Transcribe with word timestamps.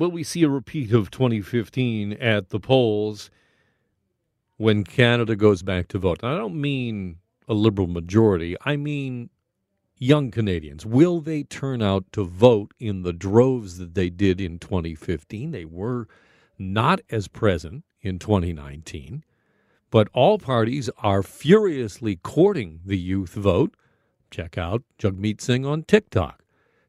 Will 0.00 0.10
we 0.10 0.24
see 0.24 0.42
a 0.42 0.48
repeat 0.48 0.92
of 0.92 1.12
2015 1.12 2.14
at 2.14 2.48
the 2.48 2.58
polls 2.58 3.30
when 4.56 4.82
Canada 4.82 5.36
goes 5.36 5.62
back 5.62 5.86
to 5.88 6.00
vote? 6.00 6.24
I 6.24 6.36
don't 6.36 6.60
mean 6.60 7.18
a 7.46 7.54
liberal 7.54 7.86
majority, 7.86 8.56
I 8.64 8.76
mean 8.76 9.30
young 9.96 10.32
Canadians. 10.32 10.84
Will 10.84 11.20
they 11.20 11.44
turn 11.44 11.80
out 11.80 12.06
to 12.10 12.24
vote 12.24 12.74
in 12.80 13.02
the 13.02 13.12
droves 13.12 13.78
that 13.78 13.94
they 13.94 14.10
did 14.10 14.40
in 14.40 14.58
2015? 14.58 15.52
They 15.52 15.64
were 15.64 16.08
not 16.58 17.00
as 17.10 17.28
present 17.28 17.84
in 18.02 18.18
2019, 18.18 19.22
but 19.92 20.08
all 20.12 20.38
parties 20.38 20.90
are 20.98 21.22
furiously 21.22 22.16
courting 22.16 22.80
the 22.84 22.98
youth 22.98 23.34
vote. 23.34 23.76
Check 24.32 24.58
out 24.58 24.82
Jagmeet 24.98 25.40
Singh 25.40 25.64
on 25.64 25.84
TikTok. 25.84 26.43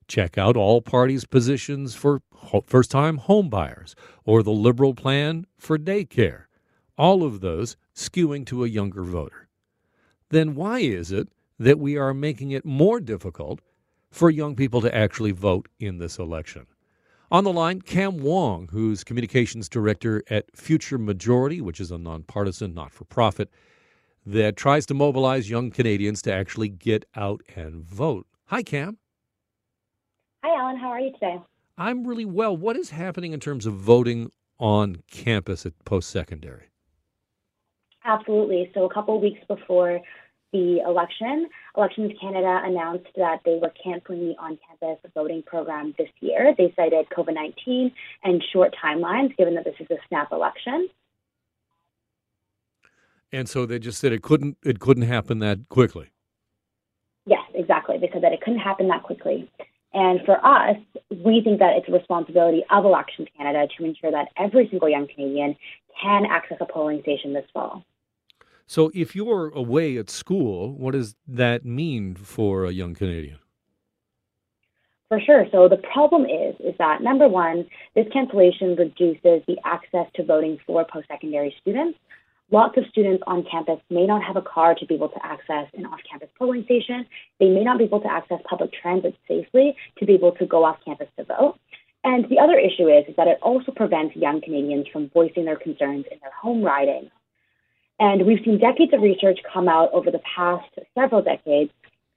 Check 0.07 0.37
out 0.37 0.55
all 0.55 0.81
parties' 0.81 1.25
positions 1.25 1.95
for 1.95 2.21
first 2.65 2.91
time 2.91 3.19
homebuyers 3.19 3.95
or 4.23 4.43
the 4.43 4.51
liberal 4.51 4.93
plan 4.93 5.45
for 5.57 5.77
daycare. 5.77 6.43
All 6.97 7.23
of 7.23 7.41
those 7.41 7.75
skewing 7.95 8.45
to 8.47 8.63
a 8.63 8.69
younger 8.69 9.03
voter. 9.03 9.47
Then 10.29 10.55
why 10.55 10.79
is 10.79 11.11
it 11.11 11.29
that 11.59 11.79
we 11.79 11.97
are 11.97 12.13
making 12.13 12.51
it 12.51 12.65
more 12.65 12.99
difficult 12.99 13.61
for 14.11 14.29
young 14.29 14.55
people 14.55 14.81
to 14.81 14.95
actually 14.95 15.31
vote 15.31 15.67
in 15.79 15.97
this 15.97 16.19
election? 16.19 16.67
On 17.31 17.43
the 17.43 17.51
line, 17.51 17.81
Cam 17.81 18.19
Wong, 18.19 18.69
who's 18.71 19.03
communications 19.03 19.67
director 19.67 20.23
at 20.29 20.55
Future 20.55 20.99
Majority, 20.99 21.59
which 21.59 21.79
is 21.79 21.89
a 21.91 21.97
nonpartisan, 21.97 22.73
not 22.73 22.93
for 22.93 23.05
profit, 23.05 23.49
that 24.25 24.55
tries 24.55 24.85
to 24.85 24.93
mobilize 24.93 25.49
young 25.49 25.71
Canadians 25.71 26.21
to 26.21 26.33
actually 26.33 26.69
get 26.69 27.05
out 27.15 27.41
and 27.55 27.83
vote. 27.83 28.27
Hi, 28.45 28.61
Cam. 28.61 28.99
Hi, 30.47 30.61
Alan. 30.61 30.77
How 30.77 30.89
are 30.89 30.99
you 30.99 31.11
today? 31.13 31.41
I'm 31.75 32.05
really 32.05 32.23
well. 32.23 32.55
What 32.55 32.75
is 32.75 32.91
happening 32.91 33.33
in 33.33 33.39
terms 33.39 33.65
of 33.65 33.73
voting 33.73 34.31
on 34.59 35.01
campus 35.09 35.65
at 35.65 35.73
post 35.85 36.11
secondary? 36.11 36.65
Absolutely. 38.03 38.69
So, 38.75 38.85
a 38.85 38.93
couple 38.93 39.19
weeks 39.19 39.39
before 39.47 40.01
the 40.53 40.81
election, 40.85 41.49
Elections 41.75 42.11
Canada 42.21 42.61
announced 42.63 43.07
that 43.15 43.39
they 43.43 43.57
were 43.59 43.73
canceling 43.83 44.19
the 44.19 44.35
on 44.37 44.59
campus 44.69 44.99
voting 45.15 45.41
program 45.41 45.95
this 45.97 46.09
year. 46.19 46.53
They 46.55 46.71
cited 46.75 47.07
COVID 47.09 47.33
19 47.33 47.91
and 48.23 48.43
short 48.53 48.75
timelines, 48.79 49.35
given 49.37 49.55
that 49.55 49.63
this 49.63 49.73
is 49.79 49.87
a 49.89 49.97
snap 50.07 50.31
election. 50.31 50.89
And 53.31 53.49
so 53.49 53.65
they 53.65 53.79
just 53.79 53.99
said 53.99 54.13
it 54.13 54.21
couldn't 54.21 54.57
it 54.63 54.79
couldn't 54.79 55.07
happen 55.07 55.39
that 55.39 55.69
quickly. 55.69 56.11
Yes, 57.25 57.41
exactly. 57.55 57.97
They 57.97 58.11
said 58.13 58.21
that 58.21 58.31
it 58.31 58.41
couldn't 58.41 58.59
happen 58.59 58.89
that 58.89 59.01
quickly. 59.01 59.49
And 59.95 60.19
for 60.25 60.45
us, 60.45 60.75
we 61.09 61.41
think 61.41 61.59
that 61.59 61.77
it's 61.77 61.87
a 61.87 61.91
responsibility 61.93 62.63
of 62.69 62.83
Elections 62.83 63.29
Canada 63.37 63.65
to 63.77 63.85
ensure 63.85 64.11
that 64.11 64.27
every 64.37 64.67
single 64.69 64.89
young 64.89 65.07
Canadian 65.07 65.55
can 66.01 66.25
access 66.29 66.57
a 66.59 66.65
polling 66.65 67.01
station 67.01 67.31
this 67.31 67.45
fall. 67.53 67.81
So, 68.67 68.91
if 68.93 69.15
you're 69.15 69.49
away 69.49 69.95
at 69.97 70.09
school, 70.09 70.73
what 70.73 70.91
does 70.91 71.15
that 71.25 71.63
mean 71.63 72.13
for 72.15 72.65
a 72.65 72.71
young 72.71 72.93
Canadian? 72.93 73.39
For 75.07 75.21
sure. 75.21 75.45
So 75.51 75.69
the 75.69 75.77
problem 75.77 76.25
is, 76.25 76.55
is 76.59 76.73
that 76.79 77.01
number 77.01 77.29
one, 77.29 77.65
this 77.95 78.07
cancellation 78.11 78.75
reduces 78.75 79.43
the 79.47 79.55
access 79.63 80.07
to 80.15 80.25
voting 80.25 80.57
for 80.65 80.83
post-secondary 80.91 81.55
students, 81.61 81.97
Lots 82.51 82.77
of 82.77 82.85
students 82.91 83.23
on 83.25 83.43
campus 83.49 83.79
may 83.89 84.05
not 84.05 84.23
have 84.23 84.35
a 84.35 84.41
car 84.41 84.75
to 84.75 84.85
be 84.85 84.95
able 84.95 85.09
to 85.09 85.25
access 85.25 85.67
an 85.73 85.85
off 85.85 85.99
campus 86.09 86.29
polling 86.37 86.63
station. 86.65 87.05
They 87.39 87.49
may 87.49 87.63
not 87.63 87.79
be 87.79 87.85
able 87.85 88.01
to 88.01 88.11
access 88.11 88.39
public 88.47 88.71
transit 88.71 89.15
safely 89.27 89.75
to 89.97 90.05
be 90.05 90.13
able 90.13 90.33
to 90.33 90.45
go 90.45 90.63
off 90.63 90.77
campus 90.85 91.07
to 91.17 91.23
vote. 91.23 91.57
And 92.03 92.29
the 92.29 92.37
other 92.37 92.59
issue 92.59 92.87
is, 92.87 93.05
is 93.07 93.15
that 93.15 93.27
it 93.27 93.39
also 93.41 93.71
prevents 93.71 94.15
young 94.15 94.41
Canadians 94.41 94.85
from 94.93 95.09
voicing 95.09 95.45
their 95.45 95.55
concerns 95.55 96.05
in 96.11 96.19
their 96.21 96.31
home 96.39 96.61
riding. 96.61 97.09
And 97.99 98.27
we've 98.27 98.43
seen 98.45 98.59
decades 98.59 98.93
of 98.93 99.01
research 99.01 99.39
come 99.51 99.67
out 99.67 99.91
over 99.91 100.11
the 100.11 100.21
past 100.35 100.69
several 100.93 101.23
decades 101.23 101.71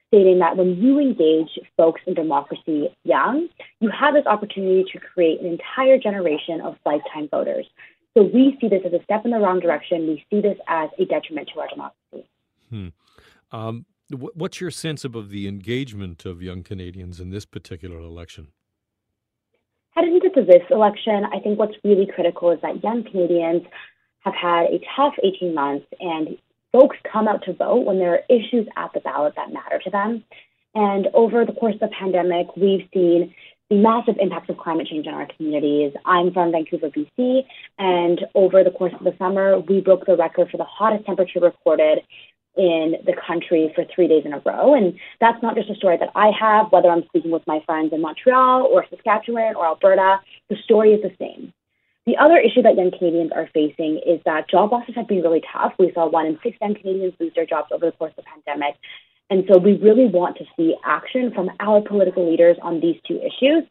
stating 0.09 0.39
that 0.41 0.57
when 0.57 0.77
you 0.77 0.99
engage 0.99 1.59
folks 1.77 2.01
in 2.07 2.15
democracy 2.15 2.89
young, 3.05 3.49
you 3.81 3.91
have 3.91 4.15
this 4.15 4.27
opportunity 4.27 4.85
to 4.93 4.99
create 4.99 5.41
an 5.41 5.47
entire 5.47 5.99
generation 5.99 6.61
of 6.61 6.77
lifetime 6.85 7.29
voters. 7.31 7.67
So 8.17 8.23
we 8.23 8.57
see 8.61 8.69
this 8.69 8.83
as 8.85 8.93
a 8.93 9.03
step 9.05 9.25
in 9.25 9.31
the 9.31 9.39
wrong 9.39 9.61
direction. 9.61 10.07
We 10.07 10.25
see 10.31 10.41
this 10.41 10.59
as 10.67 10.91
a 10.99 11.05
detriment 11.05 11.51
to 11.55 11.61
our 11.61 11.69
democracy. 11.69 12.29
Hmm. 12.71 12.89
Um, 13.53 13.87
what's 14.11 14.61
your 14.61 14.71
sense 14.71 15.05
of, 15.05 15.31
the 15.31 15.49
engagement 15.49 16.25
of 16.25 16.43
young 16.43 16.63
Canadians 16.63 17.21
in 17.21 17.31
this 17.31 17.45
particular 17.45 17.99
election? 17.99 18.49
Heading 19.91 20.21
into 20.23 20.45
this 20.45 20.63
election, 20.71 21.25
I 21.33 21.41
think 21.41 21.59
what's 21.59 21.75
really 21.85 22.07
critical 22.07 22.51
is 22.51 22.61
that 22.63 22.83
young 22.83 23.05
Canadians 23.05 23.63
have 24.21 24.35
had 24.35 24.67
a 24.67 24.81
tough 24.97 25.15
18 25.23 25.55
months, 25.55 25.87
and 26.01 26.39
folks 26.73 26.97
come 27.11 27.29
out 27.29 27.43
to 27.45 27.53
vote 27.53 27.85
when 27.85 27.99
there 27.99 28.15
are 28.15 28.23
issues 28.29 28.67
at 28.77 28.93
the 28.93 29.01
ballot 29.01 29.35
that 29.37 29.53
matter 29.53 29.79
to 29.85 29.91
them. 29.91 30.25
And 30.75 31.09
over 31.15 31.45
the 31.45 31.53
course 31.53 31.75
of 31.75 31.81
the 31.81 31.89
pandemic, 31.89 32.47
we've 32.57 32.89
seen 32.93 33.35
massive 33.71 34.17
impacts 34.19 34.49
of 34.49 34.57
climate 34.57 34.87
change 34.87 35.07
in 35.07 35.15
our 35.15 35.27
communities. 35.37 35.93
I'm 36.05 36.33
from 36.33 36.53
Vancouver, 36.53 36.91
BC, 36.91 37.43
and 37.79 38.21
over 38.35 38.65
the 38.65 38.71
course 38.71 38.95
of 38.99 39.05
the 39.05 39.15
summer, 39.19 39.59
we 39.59 39.81
broke 39.81 40.07
the 40.07 40.17
record 40.17 40.51
for 40.51 40.57
the 40.57 40.65
hottest 40.65 41.05
temperature 41.05 41.41
recorded 41.41 42.01
in 42.57 42.97
the 43.07 43.15
country 43.27 43.71
for 43.75 43.85
three 43.95 44.09
days 44.09 44.25
in 44.25 44.33
a 44.33 44.43
row. 44.45 44.75
And 44.75 44.99
that's 45.21 45.41
not 45.43 45.55
just 45.55 45.71
a 45.71 45.75
story 45.77 45.97
that 45.99 46.11
I 46.15 46.33
have, 46.39 46.73
whether 46.73 46.91
I'm 46.91 47.05
speaking 47.07 47.31
with 47.31 47.47
my 47.47 47.61
friends 47.67 47.93
in 47.93 48.01
Montreal 48.01 48.63
or 48.65 48.85
Saskatchewan 48.91 49.55
or 49.55 49.67
Alberta, 49.67 50.21
the 50.49 50.57
story 50.65 50.93
is 50.93 51.03
the 51.03 51.15
same. 51.19 51.53
The 52.07 52.17
other 52.17 52.39
issue 52.39 52.63
that 52.63 52.75
young 52.75 52.91
Canadians 52.91 53.33
are 53.33 53.49
facing 53.53 54.01
is 54.05 54.19
that 54.25 54.49
job 54.49 54.73
losses 54.73 54.95
have 54.95 55.07
been 55.07 55.21
really 55.21 55.43
tough. 55.53 55.75
We 55.79 55.93
saw 55.93 56.09
one 56.09 56.27
in 56.27 56.39
six 56.43 56.57
young 56.61 56.75
Canadians 56.75 57.13
lose 57.21 57.33
their 57.35 57.45
jobs 57.45 57.69
over 57.71 57.85
the 57.85 57.93
course 57.93 58.15
of 58.17 58.25
the 58.25 58.31
pandemic. 58.31 58.77
And 59.31 59.45
so 59.51 59.59
we 59.59 59.77
really 59.77 60.07
want 60.07 60.37
to 60.39 60.45
see 60.57 60.75
action 60.85 61.33
from 61.35 61.51
our 61.61 61.83
political 61.83 62.29
leaders 62.29 62.57
on 62.63 62.81
these 62.81 62.97
two 63.07 63.19
issues. 63.19 63.65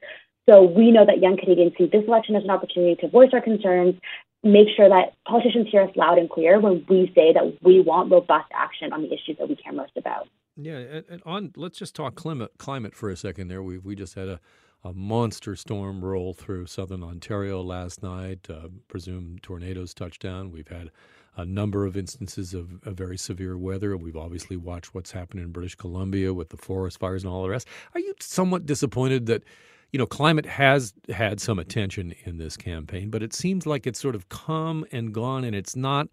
So 0.47 0.63
we 0.63 0.91
know 0.91 1.05
that 1.05 1.19
young 1.19 1.37
Canadians 1.37 1.73
see 1.77 1.87
this 1.87 2.05
election 2.07 2.35
as 2.35 2.43
an 2.43 2.49
opportunity 2.49 2.95
to 3.01 3.09
voice 3.09 3.31
our 3.33 3.41
concerns, 3.41 3.95
make 4.43 4.67
sure 4.75 4.87
that 4.87 5.13
politicians 5.27 5.67
hear 5.69 5.81
us 5.81 5.95
loud 5.95 6.17
and 6.17 6.29
clear 6.29 6.59
when 6.59 6.85
we 6.87 7.11
say 7.15 7.33
that 7.33 7.57
we 7.61 7.81
want 7.81 8.11
robust 8.11 8.49
action 8.53 8.93
on 8.93 9.01
the 9.01 9.07
issues 9.07 9.37
that 9.39 9.49
we 9.49 9.55
care 9.55 9.73
most 9.73 9.91
about. 9.97 10.27
Yeah, 10.55 11.01
and 11.09 11.21
on 11.25 11.51
let's 11.55 11.77
just 11.77 11.95
talk 11.95 12.15
climate 12.15 12.51
climate 12.57 12.95
for 12.95 13.09
a 13.09 13.17
second. 13.17 13.47
There, 13.47 13.61
we 13.61 13.77
we 13.77 13.95
just 13.95 14.15
had 14.15 14.27
a, 14.27 14.39
a 14.87 14.93
monster 14.93 15.55
storm 15.55 16.03
roll 16.03 16.33
through 16.33 16.65
southern 16.65 17.03
Ontario 17.03 17.61
last 17.61 18.01
night. 18.01 18.47
Uh, 18.49 18.69
presumed 18.87 19.43
tornadoes 19.43 19.93
touched 19.93 20.21
down. 20.21 20.51
We've 20.51 20.67
had 20.67 20.91
a 21.35 21.45
number 21.45 21.85
of 21.85 21.97
instances 21.97 22.53
of, 22.53 22.79
of, 22.83 22.95
very 22.95 23.17
severe 23.17 23.57
weather. 23.57 23.97
We've 23.97 24.15
obviously 24.15 24.55
watched 24.55 24.95
what's 24.95 25.11
happened 25.11 25.41
in 25.41 25.51
British 25.51 25.75
Columbia 25.75 26.33
with 26.33 26.49
the 26.49 26.57
forest 26.57 26.99
fires 26.99 27.23
and 27.23 27.31
all 27.31 27.43
the 27.43 27.49
rest. 27.49 27.67
Are 27.93 27.99
you 27.99 28.13
somewhat 28.19 28.65
disappointed 28.65 29.25
that, 29.27 29.43
you 29.91 29.99
know, 29.99 30.05
climate 30.05 30.45
has 30.45 30.93
had 31.09 31.41
some 31.41 31.59
attention 31.59 32.15
in 32.23 32.37
this 32.37 32.55
campaign, 32.55 33.09
but 33.09 33.21
it 33.21 33.33
seems 33.33 33.67
like 33.67 33.85
it's 33.85 33.99
sort 33.99 34.15
of 34.15 34.29
come 34.29 34.85
and 34.91 35.13
gone 35.13 35.43
and 35.43 35.55
it's 35.55 35.75
not 35.75 36.07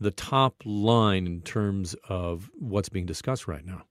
the 0.00 0.10
top 0.10 0.62
line 0.64 1.26
in 1.26 1.40
terms 1.42 1.94
of 2.08 2.50
what's 2.58 2.88
being 2.88 3.06
discussed 3.06 3.46
right 3.46 3.64
now? 3.64 3.84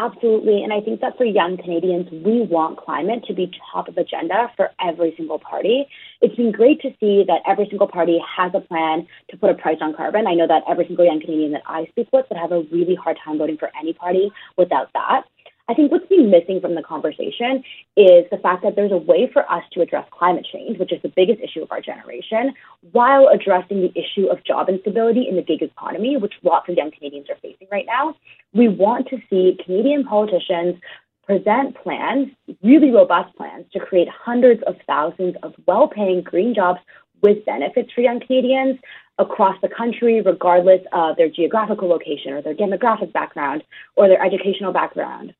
Absolutely. 0.00 0.62
And 0.62 0.72
I 0.72 0.80
think 0.80 1.00
that 1.00 1.16
for 1.16 1.24
young 1.24 1.56
Canadians, 1.56 2.08
we 2.24 2.42
want 2.42 2.78
climate 2.78 3.24
to 3.26 3.34
be 3.34 3.50
top 3.72 3.88
of 3.88 3.96
agenda 3.96 4.48
for 4.56 4.70
every 4.80 5.12
single 5.16 5.40
party. 5.40 5.88
It's 6.20 6.36
been 6.36 6.52
great 6.52 6.80
to 6.82 6.90
see 7.00 7.24
that 7.26 7.42
every 7.44 7.66
single 7.68 7.88
party 7.88 8.20
has 8.36 8.52
a 8.54 8.60
plan 8.60 9.08
to 9.30 9.36
put 9.36 9.50
a 9.50 9.54
price 9.54 9.78
on 9.80 9.94
carbon. 9.94 10.28
I 10.28 10.34
know 10.34 10.46
that 10.46 10.62
every 10.70 10.86
single 10.86 11.04
young 11.04 11.20
Canadian 11.20 11.50
that 11.50 11.62
I 11.66 11.86
speak 11.86 12.08
with 12.12 12.26
would 12.30 12.38
have 12.38 12.52
a 12.52 12.62
really 12.70 12.94
hard 12.94 13.18
time 13.24 13.38
voting 13.38 13.56
for 13.58 13.70
any 13.80 13.92
party 13.92 14.30
without 14.56 14.92
that. 14.92 15.24
I 15.70 15.74
think 15.74 15.92
what's 15.92 16.06
been 16.06 16.30
missing 16.30 16.62
from 16.62 16.74
the 16.74 16.82
conversation 16.82 17.62
is 17.94 18.24
the 18.30 18.38
fact 18.42 18.62
that 18.62 18.74
there's 18.74 18.90
a 18.90 18.96
way 18.96 19.28
for 19.30 19.50
us 19.52 19.62
to 19.72 19.82
address 19.82 20.06
climate 20.10 20.46
change, 20.50 20.78
which 20.78 20.92
is 20.92 21.02
the 21.02 21.12
biggest 21.14 21.42
issue 21.42 21.62
of 21.62 21.70
our 21.70 21.82
generation, 21.82 22.54
while 22.92 23.28
addressing 23.28 23.82
the 23.82 23.92
issue 23.94 24.28
of 24.28 24.42
job 24.44 24.70
instability 24.70 25.28
in 25.28 25.36
the 25.36 25.42
gig 25.42 25.60
economy, 25.60 26.16
which 26.16 26.32
lots 26.42 26.70
of 26.70 26.76
young 26.76 26.90
Canadians 26.90 27.28
are 27.28 27.36
facing 27.42 27.68
right 27.70 27.84
now. 27.86 28.14
We 28.54 28.68
want 28.68 29.08
to 29.08 29.18
see 29.28 29.58
Canadian 29.62 30.04
politicians 30.04 30.76
present 31.26 31.76
plans, 31.82 32.28
really 32.62 32.90
robust 32.90 33.36
plans, 33.36 33.66
to 33.74 33.78
create 33.78 34.08
hundreds 34.08 34.62
of 34.66 34.76
thousands 34.86 35.36
of 35.42 35.52
well 35.66 35.86
paying 35.86 36.22
green 36.22 36.54
jobs 36.54 36.80
with 37.22 37.44
benefits 37.44 37.92
for 37.92 38.00
young 38.00 38.20
Canadians 38.20 38.78
across 39.18 39.60
the 39.60 39.68
country, 39.68 40.22
regardless 40.22 40.80
of 40.94 41.18
their 41.18 41.28
geographical 41.28 41.88
location 41.88 42.32
or 42.32 42.40
their 42.40 42.54
demographic 42.54 43.12
background 43.12 43.62
or 43.96 44.08
their 44.08 44.24
educational 44.24 44.72
background 44.72 45.34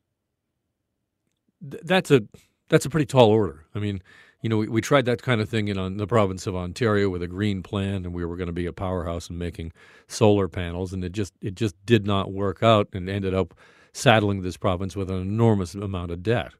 that's 1.61 2.11
a 2.11 2.21
that's 2.69 2.85
a 2.85 2.89
pretty 2.89 3.05
tall 3.05 3.29
order. 3.29 3.65
I 3.75 3.79
mean, 3.79 4.01
you 4.41 4.49
know, 4.49 4.57
we, 4.57 4.67
we 4.67 4.81
tried 4.81 5.05
that 5.05 5.21
kind 5.21 5.41
of 5.41 5.49
thing 5.49 5.67
in 5.67 5.77
on 5.77 5.97
the 5.97 6.07
province 6.07 6.47
of 6.47 6.55
Ontario 6.55 7.09
with 7.09 7.21
a 7.21 7.27
green 7.27 7.61
plan, 7.61 8.05
and 8.05 8.13
we 8.13 8.23
were 8.23 8.37
going 8.37 8.47
to 8.47 8.53
be 8.53 8.65
a 8.65 8.73
powerhouse 8.73 9.29
in 9.29 9.37
making 9.37 9.73
solar 10.07 10.47
panels, 10.47 10.93
and 10.93 11.03
it 11.03 11.11
just 11.11 11.33
it 11.41 11.55
just 11.55 11.75
did 11.85 12.05
not 12.05 12.31
work 12.31 12.63
out, 12.63 12.87
and 12.93 13.09
ended 13.09 13.33
up 13.33 13.53
saddling 13.91 14.41
this 14.41 14.57
province 14.57 14.95
with 14.95 15.09
an 15.09 15.19
enormous 15.19 15.75
amount 15.75 16.11
of 16.11 16.23
debt. 16.23 16.53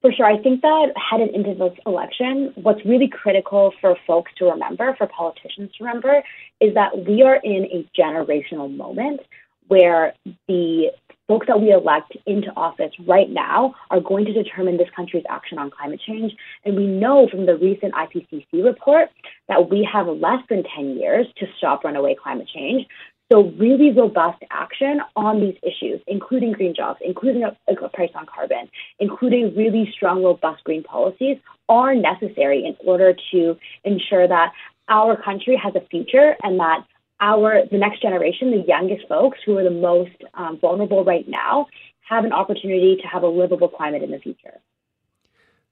For 0.00 0.12
sure. 0.12 0.26
I 0.26 0.36
think 0.42 0.60
that 0.60 0.92
headed 0.96 1.34
into 1.34 1.54
this 1.54 1.72
election, 1.86 2.52
what's 2.56 2.84
really 2.84 3.08
critical 3.08 3.72
for 3.80 3.96
folks 4.06 4.32
to 4.36 4.44
remember, 4.44 4.94
for 4.98 5.06
politicians 5.06 5.70
to 5.78 5.84
remember, 5.84 6.22
is 6.60 6.74
that 6.74 7.06
we 7.08 7.22
are 7.22 7.36
in 7.36 7.64
a 7.72 7.88
generational 7.98 8.74
moment 8.74 9.20
where 9.68 10.14
the 10.48 10.90
folks 11.28 11.46
that 11.46 11.60
we 11.60 11.72
elect 11.72 12.16
into 12.26 12.50
office 12.56 12.92
right 13.06 13.30
now 13.30 13.74
are 13.90 14.00
going 14.00 14.26
to 14.26 14.32
determine 14.32 14.76
this 14.76 14.88
country's 14.94 15.24
action 15.28 15.58
on 15.58 15.70
climate 15.70 16.00
change. 16.06 16.32
And 16.64 16.76
we 16.76 16.86
know 16.86 17.28
from 17.28 17.46
the 17.46 17.56
recent 17.56 17.94
IPCC 17.94 18.64
report 18.64 19.08
that 19.48 19.70
we 19.70 19.88
have 19.90 20.06
less 20.06 20.40
than 20.48 20.64
10 20.76 20.96
years 20.96 21.26
to 21.38 21.46
stop 21.56 21.84
runaway 21.84 22.14
climate 22.14 22.48
change. 22.52 22.86
So, 23.32 23.44
really 23.58 23.90
robust 23.90 24.42
action 24.50 25.00
on 25.16 25.40
these 25.40 25.56
issues, 25.62 26.00
including 26.06 26.52
green 26.52 26.74
jobs, 26.74 27.00
including 27.02 27.42
a, 27.42 27.56
a, 27.66 27.88
price 27.88 28.10
on 28.14 28.26
carbon, 28.26 28.68
including 29.00 29.56
really 29.56 29.90
strong, 29.96 30.22
robust 30.22 30.62
green 30.64 30.82
policies, 30.82 31.38
are 31.70 31.94
necessary 31.94 32.66
in 32.66 32.76
order 32.86 33.16
to 33.32 33.56
ensure 33.82 34.28
that 34.28 34.52
our 34.88 35.20
country 35.20 35.56
has 35.56 35.74
a 35.74 35.80
future 35.88 36.36
and 36.42 36.60
that 36.60 36.84
our 37.20 37.66
the 37.70 37.78
next 37.78 38.02
generation, 38.02 38.50
the 38.50 38.64
youngest 38.66 39.08
folks 39.08 39.38
who 39.44 39.56
are 39.58 39.64
the 39.64 39.70
most 39.70 40.16
um, 40.34 40.58
vulnerable 40.60 41.04
right 41.04 41.26
now, 41.28 41.66
have 42.08 42.24
an 42.24 42.32
opportunity 42.32 42.96
to 43.00 43.08
have 43.08 43.22
a 43.22 43.28
livable 43.28 43.68
climate 43.68 44.02
in 44.02 44.10
the 44.10 44.18
future. 44.18 44.60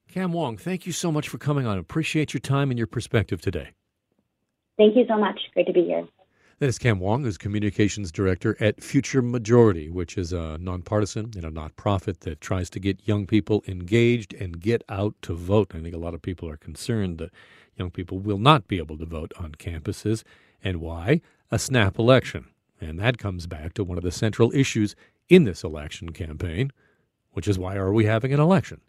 Cam 0.09 0.33
Wong, 0.33 0.57
thank 0.57 0.87
you 0.87 0.93
so 0.93 1.11
much 1.11 1.29
for 1.29 1.39
coming 1.39 1.67
on. 1.67 1.79
Appreciate 1.79 2.35
your 2.35 2.41
time 2.41 2.71
and 2.71 2.79
your 2.79 2.87
perspective 2.87 3.41
today. 3.41 3.71
Thank 4.77 4.97
you 4.97 5.05
so 5.09 5.17
much. 5.17 5.39
Great 5.55 5.67
to 5.67 5.73
be 5.73 5.85
here. 5.85 6.07
That 6.59 6.69
is 6.69 6.79
Cam 6.79 7.01
Wong, 7.01 7.25
who's 7.25 7.39
communications 7.39 8.13
director 8.13 8.57
at 8.61 8.83
Future 8.83 9.23
Majority, 9.23 9.91
which 9.91 10.17
is 10.17 10.33
a 10.33 10.59
nonpartisan 10.59 11.33
and 11.35 11.45
a 11.45 11.51
nonprofit 11.51 12.21
that 12.21 12.41
tries 12.41 12.71
to 12.71 12.79
get 12.79 13.09
young 13.09 13.27
people 13.27 13.65
engaged 13.67 14.33
and 14.35 14.61
get 14.61 14.83
out 14.89 15.15
to 15.23 15.35
vote. 15.35 15.73
I 15.75 15.81
think 15.81 15.95
a 15.95 15.99
lot 15.99 16.15
of 16.15 16.23
people 16.23 16.49
are 16.49 16.57
concerned 16.57 17.19
that 17.19 17.31
young 17.77 17.91
people 17.91 18.19
will 18.19 18.39
not 18.39 18.69
be 18.69 18.79
able 18.79 18.99
to 18.99 19.07
vote 19.07 19.33
on 19.41 19.53
campuses. 19.53 20.23
And 20.63 20.81
why? 20.81 21.21
A 21.51 21.59
snap 21.59 21.99
election. 21.99 22.47
And 22.81 22.99
that 22.99 23.19
comes 23.19 23.47
back 23.47 23.75
to 23.75 23.85
one 23.85 23.99
of 23.99 24.05
the 24.05 24.13
central 24.13 24.53
issues 24.55 24.95
in 25.29 25.45
this 25.45 25.65
election 25.65 26.13
campaign, 26.13 26.71
which 27.33 27.49
is 27.49 27.59
why 27.59 27.77
are 27.77 27.93
we 27.93 28.05
having 28.05 28.33
an 28.33 28.41
election? 28.41 28.81